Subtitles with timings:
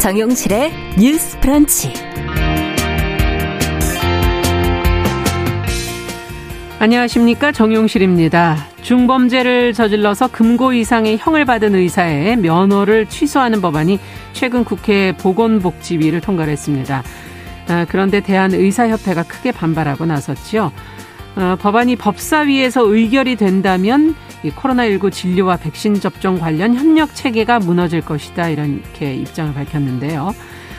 [0.00, 1.92] 정용실의 뉴스 프런치.
[6.78, 7.52] 안녕하십니까.
[7.52, 8.56] 정용실입니다.
[8.80, 14.00] 중범죄를 저질러서 금고 이상의 형을 받은 의사의 면허를 취소하는 법안이
[14.32, 17.02] 최근 국회 보건복지위를 통과했습니다.
[17.68, 20.72] 아, 그런데 대한의사협회가 크게 반발하고 나섰지요.
[21.36, 28.48] 어, 법안이 법사위에서 의결이 된다면 이 코로나19 진료와 백신 접종 관련 협력 체계가 무너질 것이다
[28.48, 30.34] 이렇게 입장을 밝혔는데요.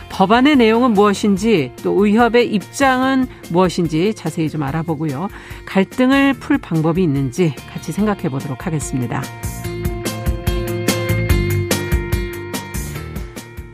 [0.10, 5.30] 법안의 내용은 무엇인지 또 의협의 입장은 무엇인지 자세히 좀 알아보고요.
[5.66, 9.22] 갈등을 풀 방법이 있는지 같이 생각해 보도록 하겠습니다.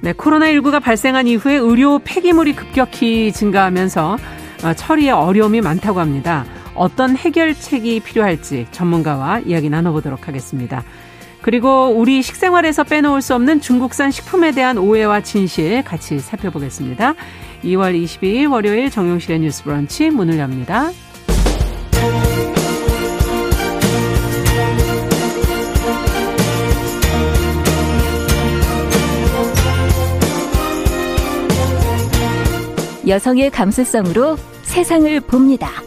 [0.02, 4.18] 네, 코로나19가 발생한 이후에 의료 폐기물이 급격히 증가하면서
[4.64, 6.46] 어, 처리에 어려움이 많다고 합니다.
[6.78, 10.84] 어떤 해결책이 필요할지 전문가와 이야기 나눠보도록 하겠습니다.
[11.42, 17.14] 그리고 우리 식생활에서 빼놓을 수 없는 중국산 식품에 대한 오해와 진실 같이 살펴보겠습니다.
[17.64, 20.92] 2월 22일 월요일 정용실의 뉴스 브런치 문을 엽니다.
[33.08, 35.87] 여성의 감수성으로 세상을 봅니다.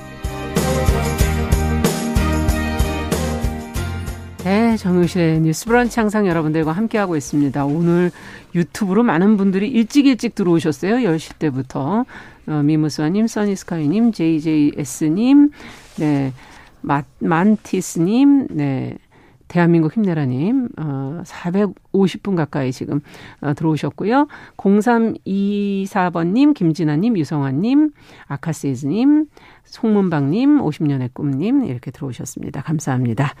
[4.43, 7.63] 네, 정용실의 뉴스 브런치 항상 여러분들과 함께하고 있습니다.
[7.63, 8.09] 오늘
[8.55, 10.95] 유튜브로 많은 분들이 일찍 일찍 들어오셨어요.
[10.95, 12.05] 10시 때부터.
[12.47, 15.51] 어, 미무스와님, 써니스카이님, JJS님,
[15.99, 16.33] 네,
[16.81, 18.97] 마, 만티스님, 네,
[19.47, 22.99] 대한민국 힘내라님, 어, 450분 가까이 지금
[23.41, 24.27] 어, 들어오셨고요.
[24.57, 27.91] 0324번님, 김진아님, 유성환님,
[28.25, 29.27] 아카세즈님,
[29.65, 32.63] 송문방님, 50년의 꿈님, 이렇게 들어오셨습니다.
[32.63, 33.35] 감사합니다.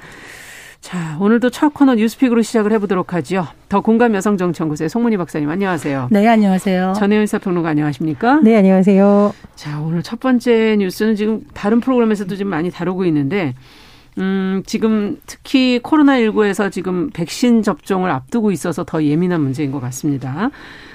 [0.81, 3.47] 자, 오늘도 첫 코너 뉴스픽으로 시작을 해보도록 하죠.
[3.69, 6.07] 더 공감 여성정치연구소의 송문희 박사님 안녕하세요.
[6.11, 6.93] 네, 안녕하세요.
[6.97, 8.41] 전혜연 사평론가 안녕하십니까?
[8.41, 9.33] 네, 안녕하세요.
[9.55, 13.53] 자, 오늘 첫 번째 뉴스는 지금 다른 프로그램에서도 좀 많이 다루고 있는데
[14.17, 20.49] 음, 지금 특히 코로나19에서 지금 백신 접종을 앞두고 있어서 더 예민한 문제인 것 같습니다.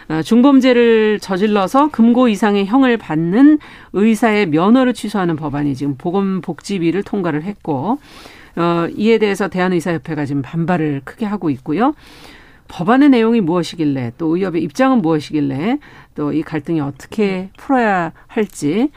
[0.09, 3.59] 아, 중범죄를 저질러서 금고 이상의 형을 받는
[3.93, 7.99] 의사의 면허를 취소하는 법안이 지금 보건복지위를 통과를 했고
[8.57, 11.95] 어, 이에 대해서 대한의사협회가 지금 반발을 크게 하고 있고요.
[12.69, 15.79] 법안의 내용이 무엇이길래 또 의협의 입장은 무엇이길래
[16.17, 18.91] 또 이 갈등이 어떻게 풀어야 할지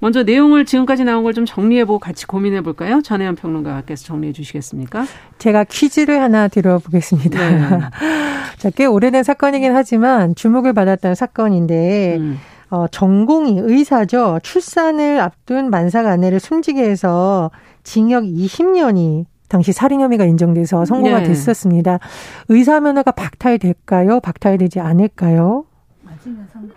[0.00, 3.00] 먼저 내용을 지금까지 나온 걸 좀 정리해보고 같이 고민해볼까요?
[3.00, 5.06] 전혜연 평론가께서 정리해 주시겠습니까?
[5.38, 7.38] 제가 퀴즈를 하나 드려보겠습니다.
[7.50, 7.80] 네.
[8.58, 12.38] 자, 꽤 오래된 사건이긴 하지만 주목을 받았던 사건인데 음.
[12.68, 14.40] 어, 전공이 의사죠.
[14.42, 17.50] 출산을 앞둔 만삭 아내를 숨지게 해서
[17.84, 21.28] 징역 20년이 당시 살인 혐의가 인정돼서 선고가 네.
[21.28, 22.00] 됐었습니다.
[22.48, 24.20] 의사 면허가 박탈될까요?
[24.20, 25.64] 박탈되지 않을까요?
[26.02, 26.70] 맞으면 선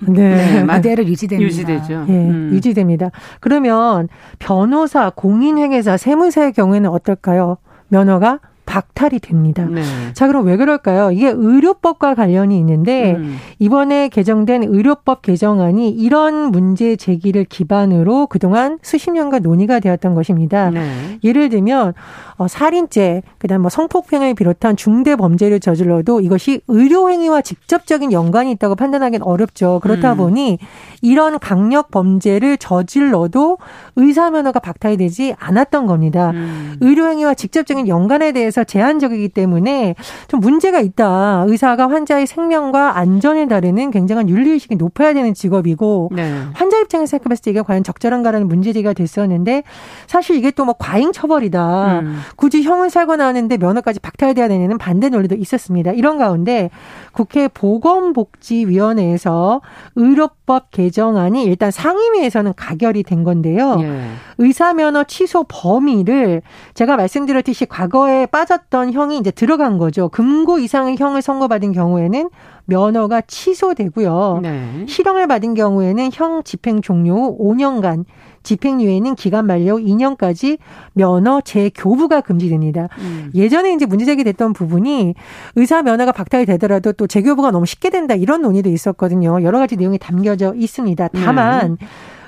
[0.00, 0.64] 네.
[0.64, 0.66] 네.
[0.66, 1.46] 그대로 유지됩니다.
[1.46, 2.06] 유지되죠.
[2.08, 2.50] 예, 음.
[2.52, 3.10] 유지됩니다.
[3.40, 4.08] 그러면
[4.40, 7.58] 변호사, 공인회계사, 세무사의 경우에는 어떨까요?
[7.88, 8.40] 면허가
[8.76, 9.64] 박탈이 됩니다.
[9.64, 9.82] 네.
[10.12, 11.10] 자, 그럼 왜 그럴까요?
[11.10, 13.38] 이게 의료법과 관련이 있는데 음.
[13.58, 20.68] 이번에 개정된 의료법 개정안이 이런 문제 제기를 기반으로 그동안 수십 년간 논의가 되었던 것입니다.
[20.68, 21.18] 네.
[21.24, 21.94] 예를 들면
[22.36, 28.74] 어, 살인죄, 그다음 뭐 성폭행을 비롯한 중대 범죄를 저질러도 이것이 의료 행위와 직접적인 연관이 있다고
[28.74, 29.80] 판단하기는 어렵죠.
[29.82, 30.16] 그렇다 음.
[30.18, 30.58] 보니
[31.00, 33.56] 이런 강력 범죄를 저질러도
[33.96, 36.32] 의사 면허가 박탈되지 않았던 겁니다.
[36.32, 36.76] 음.
[36.80, 39.94] 의료 행위와 직접적인 연관에 대해서 제한적이기 때문에
[40.28, 41.46] 좀 문제가 있다.
[41.48, 46.42] 의사가 환자의 생명과 안전에 다루는 굉장한 윤리의식이 높아야 되는 직업이고 네.
[46.52, 49.62] 환자 입장에서 생각했을 때 이게 과연 적절한가라는 문제제기가 됐었는데
[50.06, 52.00] 사실 이게 또 뭐 과잉 처벌이다.
[52.00, 52.18] 음.
[52.34, 55.92] 굳이 형을 살고 나왔는데 면허까지 박탈돼야 되는 반대 논리도 있었습니다.
[55.92, 56.70] 이런 가운데
[57.12, 59.60] 국회 보건복지위원회에서
[59.94, 63.78] 의료법 개정안이 일단 상임위에서는 가결이 된 건데요.
[63.80, 64.00] 예.
[64.38, 66.42] 의사 면허 취소 범위를
[66.74, 70.08] 제가 말씀드렸듯이 과거에 빠 졌던 형이 이제 들어간 거죠.
[70.08, 72.30] 금고 이상의 형을 선고받은 경우에는
[72.64, 74.40] 면허가 취소되고요.
[74.42, 74.86] 네.
[74.88, 78.04] 실형을 받은 경우에는 형 집행 종료 후 5년간
[78.42, 80.58] 집행유예는 기간 만료 2년까지
[80.92, 82.88] 면허 재교부가 금지됩니다.
[82.98, 83.30] 음.
[83.34, 85.14] 예전에 이제 문제 제기됐던 부분이
[85.56, 89.42] 의사 면허가 박탈이 되더라도 또 재교부가 너무 쉽게 된다 이런 논의도 있었거든요.
[89.42, 91.08] 여러 가지 내용이 담겨져 있습니다.
[91.08, 91.86] 다만 네.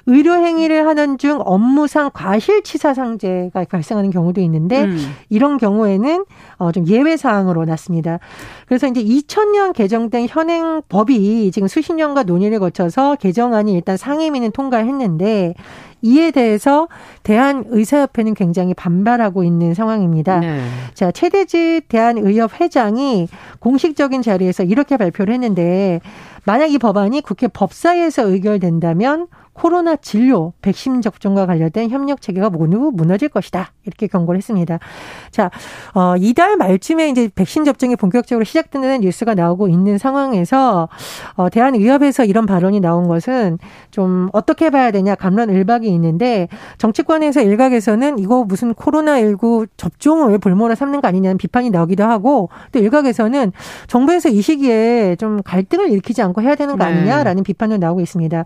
[0.09, 4.99] 의료 행위를 하는 중 업무상 과실치사상죄가 발생하는 경우도 있는데 음.
[5.29, 6.25] 이런 경우에는
[6.57, 8.19] 어, 좀 예외 사항으로 났습니다.
[8.67, 15.53] 그래서 이제 2000년 개정된 현행 법이 지금 수십 년과 논의를 거쳐서 개정안이 일단 상임위는 통과했는데
[16.01, 16.89] 이에 대해서
[17.23, 20.41] 대한의사협회는 굉장히 반발하고 있는 상황입니다.
[20.41, 20.65] 네.
[20.95, 23.29] 자, 최대직 대한의협 회장이
[23.59, 26.01] 공식적인 자리에서 이렇게 발표를 했는데
[26.45, 29.27] 만약 이 법안이 국회 법사위에서 의결된다면
[29.59, 33.73] 코로나 진료, 백신 접종과 관련된 협력 체계가 모두 무너질 것이다.
[33.85, 34.79] 이렇게 경고를 했습니다.
[35.33, 35.51] 자,
[35.95, 40.89] 어, 이달 말쯤에 이제 백신 접종이 본격적으로 시작된다는 뉴스가 나오고 있는 상황에서
[41.35, 43.59] 어, 대한의협에서 이런 발언이 나온 것은
[43.91, 46.47] 좀 어떻게 봐야 되냐 감론 을박이 있는데
[46.79, 53.51] 정치권에서 일각에서는 이거 무슨 코로나19 접종을 볼모로 삼는 거 아니냐는 비판이 나오기도 하고 또 일각에서는
[53.89, 56.93] 정부에서 이 시기에 좀 갈등을 일으키지 않고 해야 되는 거 네.
[56.93, 57.43] 아니냐라는 네.
[57.43, 58.45] 비판도 나오고 있습니다.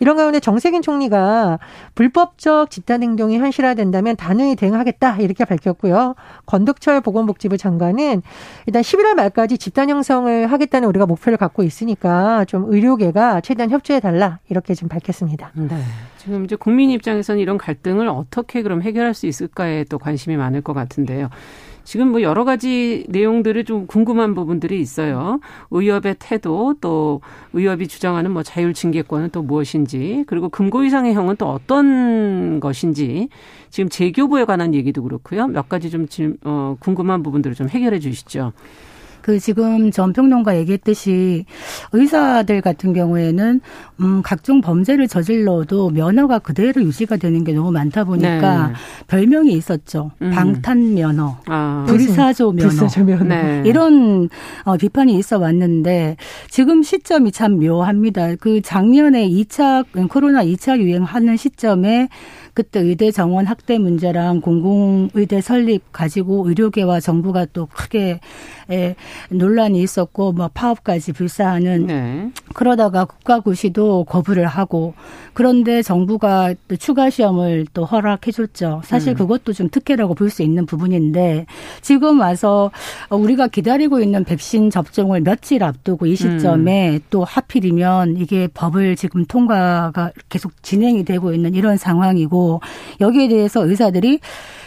[0.00, 1.60] 이런 가운데 정세균 총리가
[1.94, 6.16] 불법적 집단 행동이 현실화된다면 단호히 대응하겠다 이렇게 밝혔고요.
[6.46, 8.20] 권덕철 보건복지부 장관은
[8.66, 14.40] 일단 11월 말까지 집단 형성을 하겠다는 우리가 목표를 갖고 있으니까 좀 의료계가 최대한 협조해 달라
[14.48, 15.52] 이렇게 좀 밝혔습니다.
[15.54, 15.76] 네.
[16.18, 20.72] 지금 이제 국민 입장에서는 이런 갈등을 어떻게 그럼 해결할 수 있을까에 또 관심이 많을 것
[20.72, 21.30] 같은데요.
[21.84, 25.40] 지금 뭐 여러 가지 내용들이 좀 궁금한 부분들이 있어요.
[25.70, 27.20] 의협의 태도 또
[27.52, 33.28] 의협이 주장하는 뭐 자율 징계권은 또 무엇인지 그리고 금고 이상의 형은 또 어떤 것인지
[33.70, 35.46] 지금 재교부에 관한 얘기도 그렇고요.
[35.46, 36.06] 몇 가지 좀
[36.44, 38.52] 어, 궁금한 부분들을 좀 해결해 주시죠.
[39.22, 41.44] 그 지금 전 평론가 얘기했듯이
[41.92, 43.60] 의사들 같은 경우에는
[44.00, 48.74] 음 각종 범죄를 저질러도 면허가 그대로 유지가 되는 게 너무 많다 보니까 네.
[49.08, 50.10] 별명이 있었죠.
[50.22, 50.30] 음.
[50.30, 51.84] 방탄 면허, 아.
[51.86, 53.24] 불사조 면허, 불사조 면허.
[53.24, 53.62] 네.
[53.66, 54.28] 이런
[54.64, 56.16] 어 비판이 있어 왔는데
[56.48, 58.36] 지금 시점이 참 묘합니다.
[58.36, 62.08] 그 작년에 2차 코로나 2차 유행하는 시점에
[62.54, 68.20] 그때 의대 정원 확대 문제랑 공공의대 설립 가지고 의료계와 정부가 또 크게
[68.70, 68.94] 에,
[69.30, 72.30] 논란이 있었고 뭐 파업까지 불사하는 네.
[72.54, 74.94] 그러다가 국가고시도 거부를 하고
[75.32, 78.82] 그런데 정부가 또 추가 시험을 또 허락해 줬죠.
[78.84, 79.16] 사실 음.
[79.16, 81.46] 그것도 좀 특혜라고 볼 수 있는 부분인데
[81.82, 82.70] 지금 와서
[83.10, 87.00] 우리가 기다리고 있는 백신 접종을 며칠 앞두고 이 시점에 음.
[87.10, 92.60] 또 하필이면 이게 법을 지금 통과가 계속 진행이 되고 있는 이런 상황이고
[93.00, 94.20] 여기에 대해서 의사들이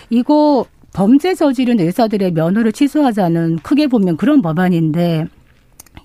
[0.10, 5.25] 이거 범죄 저지른 의사들의 면허를 취소하자는 크게 보면 그런 법안인데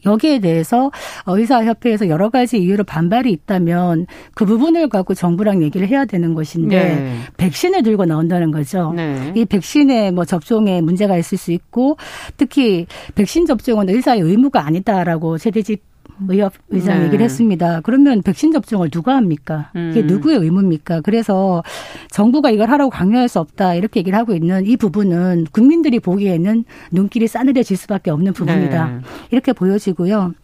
[0.06, 0.90] 여기에 대해서
[1.26, 7.18] 의사협회에서 여러 가지 이유로 반발이 있다면 그 부분을 갖고 정부랑 얘기를 해야 되는 것인데 네.
[7.36, 8.92] 백신을 들고 나온다는 거죠.
[8.94, 9.32] 네.
[9.34, 11.96] 이 백신의 뭐 접종에 문제가 있을 수 있고
[12.36, 15.82] 특히 백신 접종은 의사의 의무가 아니다라고 세대집
[16.26, 17.06] 의협 의장 네.
[17.06, 17.80] 얘기를 했습니다.
[17.82, 19.70] 그러면 백신 접종을 누가 합니까?
[19.74, 20.06] 이게 음.
[20.06, 21.02] 누구의 의무입니까?
[21.02, 21.62] 그래서
[22.10, 27.28] 정부가 이걸 하라고 강요할 수 없다 이렇게 얘기를 하고 있는 이 부분은 국민들이 보기에는 눈길이
[27.28, 28.86] 싸늘해질 수밖에 없는 부분이다.
[28.86, 29.00] 네.
[29.30, 30.34] 이렇게 보여지고요.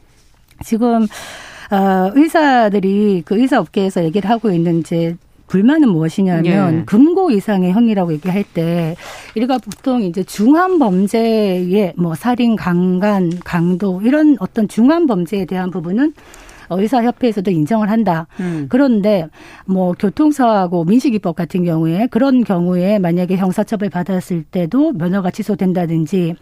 [0.64, 1.06] 지금
[1.70, 5.16] 어, 의사들이 그 의사 업계에서 얘기를 하고 있는 이제
[5.54, 6.84] 불만은 무엇이냐면 예.
[6.84, 8.96] 금고 이상의 형이라고 얘기할 때
[9.36, 16.12] 우리가 보통 이제 중한 범죄의 뭐 살인, 강간, 강도 이런 어떤 중한 범죄에 대한 부분은
[16.70, 18.26] 의사협회에서도 인정을 한다.
[18.40, 18.66] 음.
[18.68, 19.28] 그런데
[19.64, 26.34] 뭐 교통사고 민식이법 같은 경우에 그런 경우에 만약에 형사처벌 받았을 때도 면허가 취소된다든지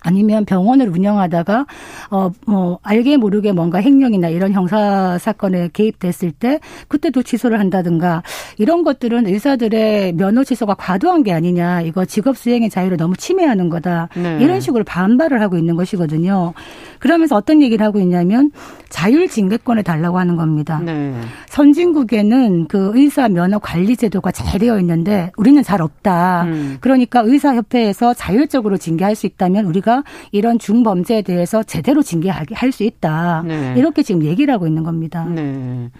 [0.00, 1.66] 아니면 병원을 운영하다가
[2.10, 8.22] 어 뭐 알게 모르게 뭔가 횡령이나 이런 형사 사건에 개입됐을 때 그때도 취소를 한다든가
[8.56, 14.08] 이런 것들은 의사들의 면허 취소가 과도한 게 아니냐 이거 직업 수행의 자유를 너무 침해하는 거다
[14.16, 14.38] 네.
[14.40, 16.54] 이런 식으로 반발을 하고 있는 것이거든요.
[16.98, 18.50] 그러면서 어떤 얘기를 하고 있냐면
[18.88, 20.80] 자율 징계권을 달라고 하는 겁니다.
[20.82, 21.14] 네.
[21.48, 26.44] 선진국에는 그 의사 면허 관리 제도가 잘 되어 있는데 우리는 잘 없다.
[26.44, 26.78] 음.
[26.80, 29.87] 그러니까 의사 협회에서 자율적으로 징계할 수 있다면 우리가
[30.32, 33.42] 이런 중범죄에 대해서 제대로 징계하게 할수 있다.
[33.46, 33.74] 네.
[33.76, 35.24] 이렇게 지금 얘기를 하고 있는 겁니다.
[35.24, 35.90] 네.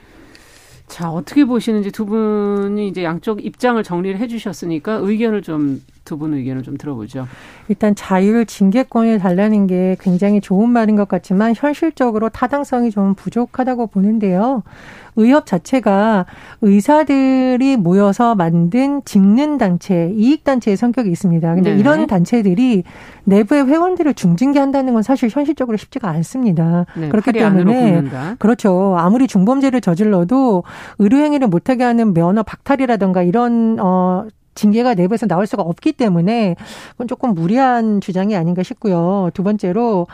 [0.89, 6.35] 자, 어떻게 보시는지 두 분이 이제 양쪽 입장을 정리를 해 주셨으니까 의견을 좀 두 분
[6.35, 7.29] 의견을 좀 들어보죠.
[7.69, 14.63] 일단 자율 징계권을 달라는 게 굉장히 좋은 말인 것 같지만 현실적으로 타당성이 좀 부족하다고 보는데요.
[15.17, 16.27] 의협 자체가
[16.61, 21.55] 의사들이 모여서 만든 직능 단체, 이익 단체의 성격이 있습니다.
[21.57, 21.79] 근데 네.
[21.79, 22.85] 이런 단체들이
[23.25, 26.87] 내부의 회원들을 중징계한다는 건 사실 현실적으로 쉽지가 않습니다.
[26.97, 28.05] 네, 그렇기 때문에
[28.39, 28.97] 그렇죠.
[28.97, 30.63] 아무리 중범죄를 저질러도
[30.99, 34.27] 의료 행위를 못하게 하는 면허 박탈이라든가 이런 어
[34.59, 36.57] 징계가 내부에서 나올 수가 없기 때문에
[36.91, 39.31] 그건 조금 무리한 주장이 아닌가 싶고요.
[39.33, 40.09] 두 번째로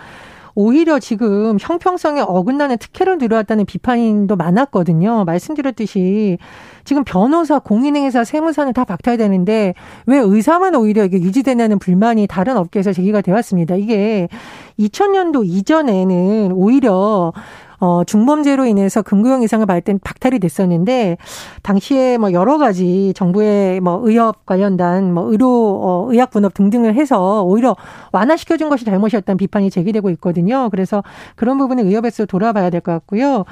[0.55, 5.25] 오히려 지금 형평성에 어긋나는 특혜로 들어왔다는 비판도 많았거든요.
[5.25, 6.39] 말씀드렸듯이
[6.85, 9.75] 지금 변호사, 공인행위사, 세무사는 다 박탈 되는데
[10.07, 13.75] 왜 의사만 오히려 이게 유지되냐는 불만이 다른 업계에서 제기가 되었습니다.
[13.77, 14.29] 이게
[14.79, 17.33] 2000년도 이전에는 오히려
[17.81, 21.19] 어, 중범죄로 인해서 금구형 이상을 받을 땐 박탈이 됐었는데
[21.63, 25.49] 당시에 뭐 여러 가지 정부의 뭐 의협 관련단 뭐 의료
[25.83, 27.77] 어, 의학 분업 등등을 해서 오히려
[28.13, 30.71] 완화시켜 준 것이 잘못이었다는 비판이 제기되고 있거든요.
[30.71, 31.03] 그래서
[31.37, 33.45] 그런 부분은 의협에서 돌아봐야 될 것 같고요.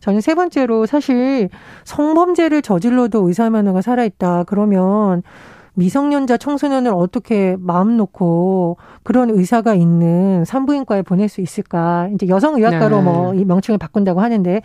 [0.00, 1.48] 저는 세 번째로 사실
[1.84, 4.44] 성범죄를 저질러도 의사 면허가 살아 있다.
[4.46, 5.22] 그러면
[5.74, 12.08] 미성년자 청소년을 어떻게 마음 놓고 그런 의사가 있는 산부인과에 보낼 수 있을까?
[12.14, 13.02] 이제 여성의학과로 네.
[13.02, 14.62] 뭐이 명칭을 바꾼다고 하는데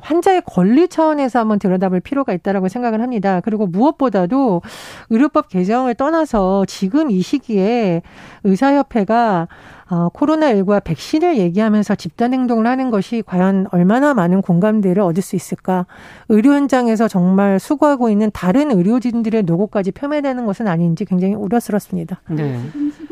[0.00, 3.40] 환자의 권리 차원에서 한번 들여다볼 필요가 있다라고 생각을 합니다.
[3.40, 4.62] 그리고 무엇보다도
[5.10, 8.02] 의료법 개정을 떠나서 지금 이 시기에
[8.44, 9.48] 의사협회가
[9.90, 15.86] 어, 코로나19와 백신을 얘기하면서 집단 행동을 하는 것이 과연 얼마나 많은 공감대를 얻을 수 있을까?
[16.28, 22.20] 의료 현장에서 정말 수고하고 있는 다른 의료진들의 노고까지 폄훼되는 것은 아닌지 굉장히 우려스럽습니다.
[22.28, 22.60] 네.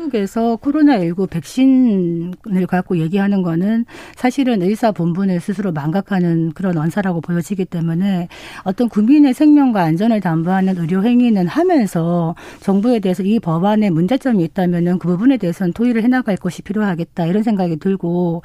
[0.07, 3.85] 시국에서 코로나19 백신을 갖고 얘기하는 거는
[4.15, 8.27] 사실은 의사 본분을 스스로 망각하는 그런 언사라고 보여지기 때문에
[8.63, 15.07] 어떤 국민의 생명과 안전을 담보하는 의료 행위는 하면서 정부에 대해서 이 법안에 문제점이 있다면은 그
[15.07, 18.43] 부분에 대해서는 토의를 해나갈 것이 필요하겠다 이런 생각이 들고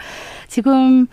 [0.48, 1.06] 지금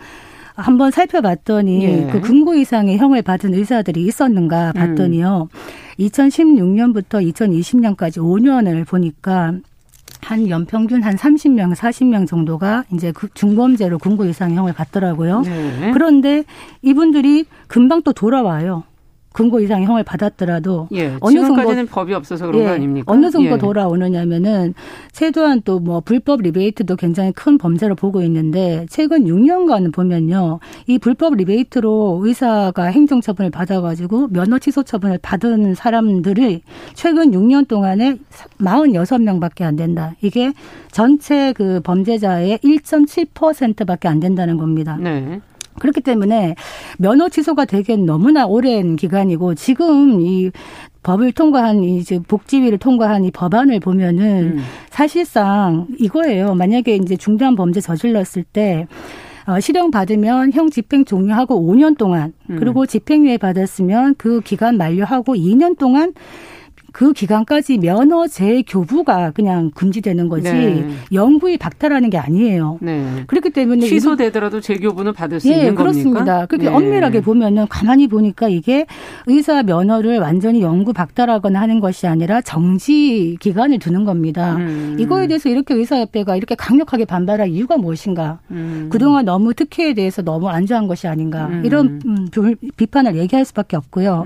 [0.54, 2.08] 한번 살펴봤더니 예.
[2.12, 5.48] 그 금고 이상의 형을 받은 의사들이 있었는가 봤더니요.
[5.50, 5.58] 음.
[5.98, 9.54] 2016년부터 2020년까지 5년을 보니까
[10.22, 15.40] 한 연평균 한 30명, 40명 정도가 이제 그 중범죄로 금고 이상의 형을 받더라고요.
[15.42, 15.90] 네.
[15.92, 16.44] 그런데
[16.82, 18.84] 이분들이 금방 또 돌아와요.
[19.32, 23.12] 금고 이상 형을 받았더라도 예, 어느 정도 법이 없어서 그런 예, 거 아닙니까?
[23.12, 23.58] 어느 정도 예.
[23.58, 24.74] 돌아오느냐면은
[25.12, 30.60] 최소한 또 뭐 불법 리베이트도 굉장히 큰 범죄로 보고 있는데 최근 6년간 보면요.
[30.86, 36.62] 이 불법 리베이트로 의사가 행정 처분을 받아 가지고 면허 취소 처분을 받은 사람들이
[36.94, 38.16] 최근 6년 동안에
[38.60, 40.14] 46명밖에 안 된다.
[40.20, 40.52] 이게
[40.92, 44.96] 전체 그 범죄자의 1.7%밖에 안 된다는 겁니다.
[45.00, 45.40] 네.
[45.80, 46.54] 그렇기 때문에
[46.98, 50.52] 면허 취소가 되기엔 너무나 오랜 기간이고 지금 이
[51.02, 54.62] 법을 통과한 이 이제 복지위를 통과한 이 법안을 보면은 음.
[54.90, 56.54] 사실상 이거예요.
[56.54, 58.86] 만약에 이제 중대한 범죄 저질렀을 때
[59.46, 62.56] 어, 실형 받으면 형 집행 종료하고 5년 동안 음.
[62.58, 66.12] 그리고 집행유예 받았으면 그 기간 만료하고 2년 동안
[66.92, 70.88] 그 기간까지 면허 재교부가 그냥 금지되는 거지 네.
[71.12, 72.78] 영구히 박탈하는 게 아니에요.
[72.80, 73.24] 네.
[73.26, 76.24] 그렇기 때문에 취소되더라도 재교부는 받을 수 네, 있는 그렇습니다.
[76.24, 76.46] 겁니까?
[76.46, 76.74] 그렇게 네.
[76.74, 78.86] 엄밀하게 보면은 가만히 보니까 이게
[79.26, 84.56] 의사 면허를 완전히 영구 박탈하거나 하는 것이 아니라 정지 기간을 두는 겁니다.
[84.56, 84.96] 음.
[84.98, 88.40] 이거에 대해서 이렇게 의사협회가 이렇게 강력하게 반발할 이유가 무엇인가?
[88.50, 88.88] 음.
[88.90, 91.46] 그동안 너무 특혜에 대해서 너무 안주한 것이 아닌가?
[91.46, 91.62] 음.
[91.64, 92.28] 이런 음,
[92.76, 94.24] 비판을 얘기할 수밖에 없고요.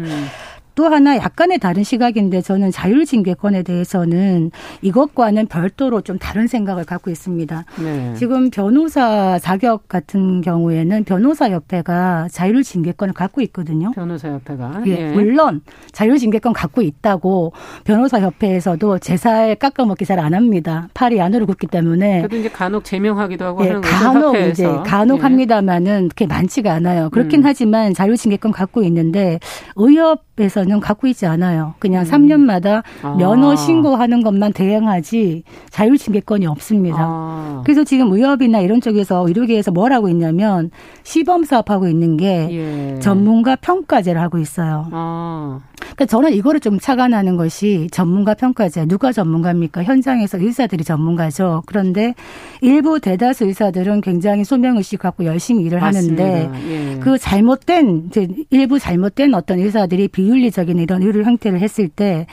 [0.74, 0.84] 음.
[0.84, 4.50] 또 하나 약간의 다른 시각인데 저는 자율징계권에 대해서는
[4.82, 7.64] 이것과는 별도로 좀 다른 생각을 갖고 있습니다.
[7.82, 8.14] 네.
[8.16, 13.92] 지금 변호사 자격 같은 경우에는 변호사 협회가 자율징계권을 갖고 있거든요.
[13.92, 15.12] 변호사 협회가 예, 예.
[15.12, 15.60] 물론
[15.92, 17.52] 자율징계권 갖고 있다고
[17.84, 20.88] 변호사 협회에서도 제살 깎아먹기 잘 안 합니다.
[20.94, 22.18] 팔이 안으로 굽기 때문에.
[22.22, 25.22] 그래도 이제 간혹 제명하기도 하고 예, 하는 간혹 이제 간혹 예.
[25.22, 27.10] 합니다만은 그렇게 많지가 않아요.
[27.10, 27.44] 그렇긴 음.
[27.46, 29.38] 하지만 자율징계권 갖고 있는데
[29.76, 31.74] 의협 에서 면허는 갖고 있지 않아요.
[31.78, 32.10] 그냥 음.
[32.10, 33.14] 3년마다 아.
[33.16, 36.96] 면허 신고하는 것만 대행하지 자율징계권이 없습니다.
[36.98, 37.62] 아.
[37.64, 40.70] 그래서 지금 의협이나 이런 쪽에서 의료계에서 뭘 하고 있냐면
[41.04, 42.98] 시범 사업하고 있는 게 예.
[42.98, 44.88] 전문가 평가제를 하고 있어요.
[44.90, 45.60] 아.
[45.94, 49.84] 그러니까 저는 이거를 좀 착안하는 것이 전문가 평가제 누가 전문가입니까?
[49.84, 51.62] 현장에서 의사들이 전문가죠.
[51.66, 52.14] 그런데
[52.60, 56.24] 일부 대다수 의사들은 굉장히 소명 의식 갖고 열심히 일을 맞습니다.
[56.24, 56.98] 하는데 예.
[56.98, 58.10] 그 잘못된
[58.50, 62.26] 일부 잘못된 어떤 의사들이 비윤리적인 이런 의료 형태를 했을 때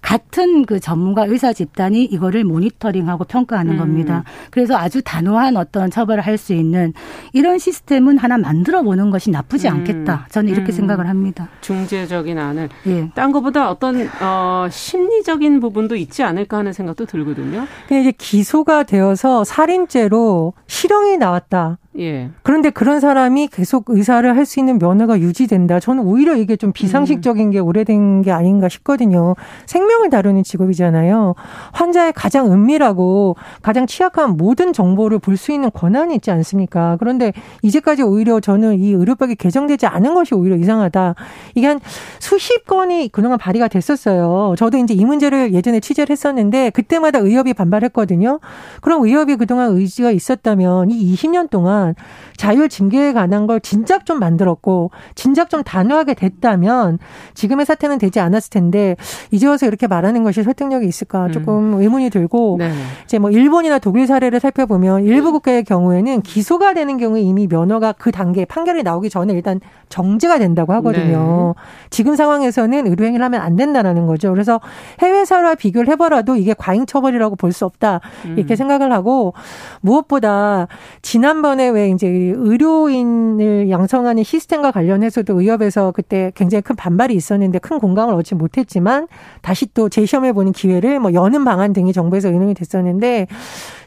[0.00, 3.78] 같은 그 전문가 의사 집단이 이거를 모니터링하고 평가하는 음.
[3.78, 4.24] 겁니다.
[4.50, 6.92] 그래서 아주 단호한 어떤 처벌을 할 수 있는
[7.32, 9.74] 이런 시스템은 하나 만들어 보는 것이 나쁘지 음.
[9.74, 10.28] 않겠다.
[10.30, 10.72] 저는 이렇게 음.
[10.72, 11.48] 생각을 합니다.
[11.62, 12.68] 중재적인 안을.
[12.86, 13.10] 예.
[13.16, 17.66] 딴 것보다 어떤 어 심리적인 부분도 있지 않을까 하는 생각도 들거든요.
[17.88, 21.78] 근데 이제 기소가 되어서 살인죄로 실형이 나왔다.
[21.98, 22.30] 예.
[22.42, 25.80] 그런데 그런 사람이 계속 의사를 할 수 있는 면허가 유지된다.
[25.80, 29.34] 저는 오히려 이게 좀 비상식적인 게 오래된 게 아닌가 싶거든요.
[29.66, 31.34] 생명을 다루는 직업이잖아요.
[31.72, 36.96] 환자의 가장 은밀하고 가장 취약한 모든 정보를 볼 수 있는 권한이 있지 않습니까?
[36.98, 41.14] 그런데 이제까지 오히려 저는 이 의료법이 개정되지 않은 것이 오히려 이상하다.
[41.54, 41.80] 이게 한
[42.18, 44.54] 수십 건이 그동안 발의가 됐었어요.
[44.56, 48.40] 저도 이제 이 문제를 예전에 취재를 했었는데 그때마다 의협이 반발했거든요.
[48.80, 51.87] 그럼 의협이 그동안 의지가 있었다면 이 20년 동안
[52.36, 56.98] 자율 징계에 관한 걸 진작 좀 만들었고 진작 좀 단호하게 됐다면
[57.34, 58.96] 지금의 사태는 되지 않았을 텐데
[59.30, 61.32] 이제 와서 이렇게 말하는 것이 설득력이 있을까 음.
[61.32, 61.80] 조금 음.
[61.80, 62.72] 의문이 들고 네.
[63.04, 68.10] 이제 뭐 일본이나 독일 사례를 살펴보면 일부 국가의 경우에는 기소가 되는 경우에 이미 면허가 그
[68.12, 71.54] 단계 판결이 나오기 전에 일단 정지가 된다고 하거든요.
[71.56, 71.62] 네.
[71.90, 74.30] 지금 상황에서는 의료행위를 하면 안 된다라는 거죠.
[74.30, 74.60] 그래서
[75.00, 78.00] 해외 사례와 비교를 해보라도 이게 과잉 처벌이라고 볼 수 없다
[78.36, 78.56] 이렇게 음.
[78.56, 79.32] 생각을 하고
[79.80, 80.68] 무엇보다
[81.02, 88.14] 지난번에 왜 이제 의료인을 양성하는 시스템과 관련해서도 의협에서 그때 굉장히 큰 반발이 있었는데 큰 공감을
[88.14, 89.06] 얻지 못했지만
[89.42, 93.28] 다시 또 재시험해 보는 기회를 뭐 여는 방안 등이 정부에서 의논이 됐었는데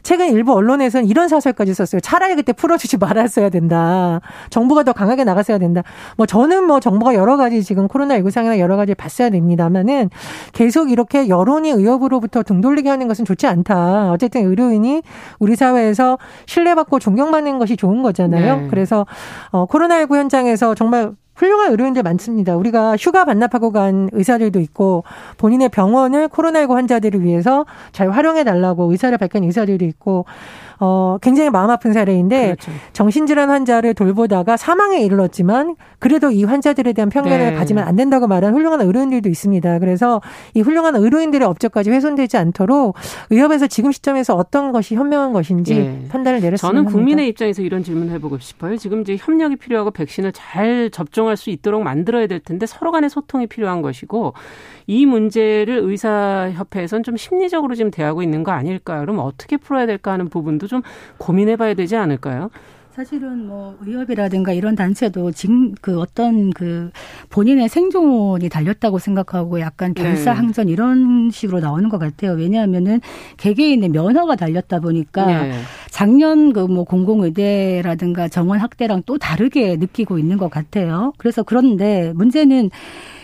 [0.02, 2.00] 최근 일부 언론에서는 이런 사설까지 썼어요.
[2.00, 4.20] 차라리 그때 풀어주지 말았어야 된다.
[4.50, 5.82] 정부가 더 강하게 나갔어야 된다.
[6.16, 10.10] 뭐 저는 뭐 정부가 여러 가지 지금 코로나19 상황이나 여러 가지 봤어야 됩니다만은
[10.52, 14.10] 계속 이렇게 여론이 의협으로부터 등 돌리게 하는 것은 좋지 않다.
[14.12, 15.02] 어쨌든 의료인이
[15.38, 18.56] 우리 사회에서 신뢰받고 존경받는 것이 좋은 거잖아요.
[18.62, 18.68] 네.
[18.68, 19.06] 그래서
[19.50, 22.56] 어 코로나19 현장에서 정말 훌륭한 의료인들 많습니다.
[22.56, 25.04] 우리가 휴가 반납하고 간 의사들도 있고
[25.38, 30.24] 본인의 병원을 코로나19 환자들을 위해서 잘 활용해 달라고 의사를 밝힌 의사들도 있고
[30.84, 32.72] 어, 굉장히 마음 아픈 사례인데 그렇죠.
[32.92, 37.54] 정신질환 환자를 돌보다가 사망에 이르렀지만 그래도 이 환자들에 대한 편견을 네.
[37.54, 39.78] 가지면 안 된다고 말한 훌륭한 의료인들도 있습니다.
[39.78, 40.20] 그래서
[40.54, 42.96] 이 훌륭한 의료인들의 업적까지 훼손되지 않도록
[43.30, 46.04] 의협에서 지금 시점에서 어떤 것이 현명한 것인지 네.
[46.08, 46.66] 판단을 내렸습니다.
[46.66, 48.76] 저는 국민의 입장에서 이런 질문을 해보고 싶어요.
[48.76, 53.10] 지금 이제 협력이 필요하고 백신을 잘 접종 할 수 있도록 만들어야 될 텐데 서로 간의
[53.10, 54.34] 소통이 필요한 것이고
[54.86, 59.00] 이 문제를 의사협회에서는 좀 심리적으로 지금 대하고 있는 거 아닐까?
[59.00, 60.82] 그럼 어떻게 풀어야 될까 하는 부분도 좀
[61.18, 62.50] 고민해 봐야 되지 않을까요?
[62.94, 66.90] 사실은 뭐 의협이라든가 이런 단체도 지금 그 어떤 그
[67.30, 70.02] 본인의 생존이 달렸다고 생각하고 약간 네.
[70.02, 70.72] 결사항전 네.
[70.72, 72.32] 이런 식으로 나오는 것 같아요.
[72.32, 73.00] 왜냐하면은
[73.38, 75.52] 개개인의 면허가 달렸다 보니까 네.
[75.90, 81.12] 작년 그 뭐 공공의대라든가 정원 학대랑 또 다르게 느끼고 있는 것 같아요.
[81.18, 82.70] 그래서 그런데 문제는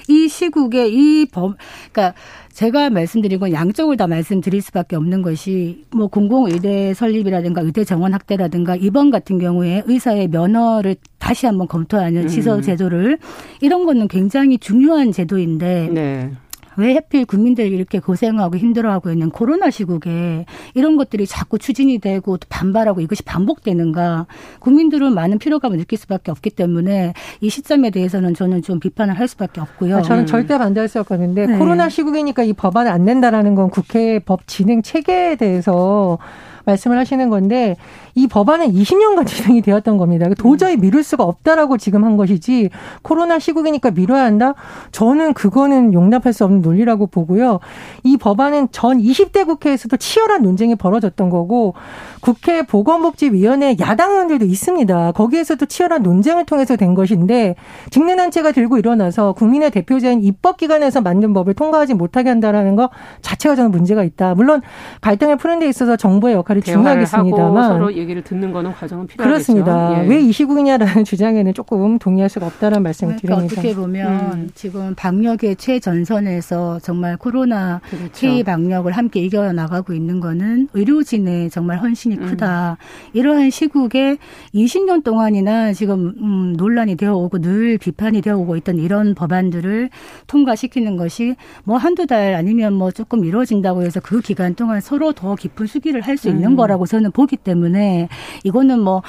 [0.08, 1.54] 이 시국에 이 범,
[1.92, 2.18] 그러니까
[2.52, 8.74] 제가 말씀드린 건 양쪽을 다 말씀드릴 수밖에 없는 것이 뭐 공공의대 설립이라든가 의대 정원 확대라든가
[8.74, 12.28] 이번 같은 경우에 의사의 면허를 다시 한번 검토하는 음.
[12.28, 13.18] 시설 제도를
[13.60, 16.32] 이런 거는 굉장히 중요한 제도인데 네.
[16.78, 22.46] 왜 하필 국민들이 이렇게 고생하고 힘들어하고 있는 코로나 시국에 이런 것들이 자꾸 추진이 되고 또
[22.48, 24.26] 반발하고 이것이 반복되는가
[24.60, 29.60] 국민들은 많은 피로감을 느낄 수밖에 없기 때문에 이 시점에 대해서는 저는 좀 비판을 할 수밖에
[29.60, 29.98] 없고요.
[29.98, 30.26] 아, 저는 음.
[30.26, 31.46] 절대 반대할 수 없거든요.
[31.46, 31.58] 네.
[31.58, 36.18] 코로나 시국이니까 이 법안을 안 낸다라는 건 국회 법 진행 체계에 대해서
[36.64, 37.76] 말씀을 하시는 건데
[38.18, 40.26] 이 법안은 20년간 진행이 되었던 겁니다.
[40.36, 40.80] 도저히 음.
[40.80, 42.68] 미룰 수가 없다라고 지금 한 것이지
[43.02, 44.54] 코로나 시국이니까 미뤄야 한다?
[44.90, 47.60] 저는 그거는 용납할 수 없는 논리라고 보고요.
[48.02, 51.74] 이 법안은 전 20대 국회에서도 치열한 논쟁이 벌어졌던 거고
[52.20, 55.12] 국회 보건복지위원회 야당 의원들도 있습니다.
[55.12, 57.54] 거기에서도 치열한 논쟁을 통해서 된 것인데
[57.90, 62.90] 직내단체가 들고 일어나서 국민의 대표자인 입법기관에서 만든 법을 통과하지 못하게 한다라는 것
[63.22, 64.34] 자체가 저는 문제가 있다.
[64.34, 64.60] 물론
[65.02, 67.78] 갈등을 푸는 데 있어서 정부의 역할이 중요하겠습니다만
[68.08, 69.52] 얘기를 듣는 거는 과정은 필요하겠죠.
[69.52, 70.04] 그렇습니다.
[70.04, 70.08] 예.
[70.08, 73.60] 왜이 시국이냐라는 주장에는 조금 동의할 수가 없다는 말씀을 그러니까 드립니다.
[73.60, 74.50] 어떻게 보면 음.
[74.54, 78.10] 지금 방역의 최전선에서 정말 코로나 그렇죠.
[78.14, 82.26] K 방역을 함께 이겨 나가고 있는 거는 의료진의 정말 헌신이 음.
[82.26, 82.76] 크다.
[83.14, 84.18] 이러한 시국에
[84.54, 89.90] 20년 동안이나 지금 음, 논란이 되어 오고 늘 비판이 되어 오고 있던 이런 법안들을
[90.26, 95.34] 통과시키는 것이 뭐 한두 달 아니면 뭐 조금 이루어진다고 해서 그 기간 동안 서로 더
[95.34, 96.56] 깊은 수기를 할 수 있는 음.
[96.56, 97.97] 거라고 저는 보기 때문에
[98.44, 99.02] 이거는 뭐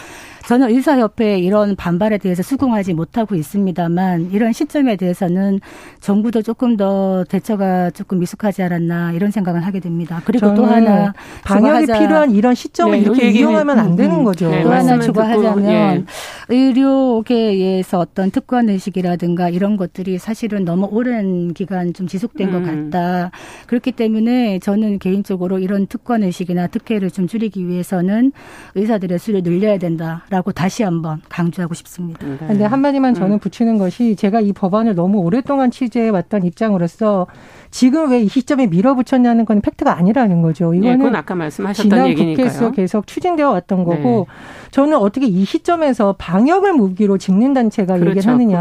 [0.50, 5.60] 저는 의사협회의 이런 반발에 대해서 수긍하지 못하고 있습니다만 이런 시점에 대해서는
[6.00, 10.24] 정부도 조금 더 대처가 조금 미숙하지 않았나 이런 생각을 하게 됩니다.
[10.26, 14.50] 그리고 또 하나 방역이 필요한 이런 시점을 네, 이렇게 이용하면 안 되는 음, 거죠.
[14.50, 16.04] 네, 또 하나 추가하자면 예.
[16.48, 22.54] 의료계에서 어떤 특권 의식이라든가 이런 것들이 사실은 너무 오랜 기간 좀 지속된 음.
[22.54, 23.30] 것 같다.
[23.68, 28.32] 그렇기 때문에 저는 개인적으로 이런 특권 의식이나 특혜를 좀 줄이기 위해서는
[28.74, 32.26] 의사들의 수를 늘려야 된다 라고 다시 한번 강조하고 싶습니다.
[32.26, 32.38] 네.
[32.48, 33.40] 근데 한마디만 저는 음.
[33.40, 37.28] 붙이는 것이 제가 이 법안을 너무 오랫동안 취재해 왔던 입장으로서
[37.72, 40.72] 지금 왜 이 시점에 밀어붙였냐는 건 팩트가 아니라는 거죠.
[40.72, 42.36] 네, 이거는 네, 아까 말씀하셨던 지난 얘기니까요.
[42.48, 44.70] 국회에서 계속 추진되어 왔던 거고 네.
[44.72, 48.10] 저는 어떻게 이 시점에서 방역을 무기로 짓는 단체가 그렇죠.
[48.12, 48.60] 얘기를 하느냐.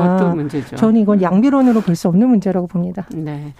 [0.76, 3.06] 저는 이건 양비론으로 볼 수 없는 문제라고 봅니다.
[3.12, 3.52] 네.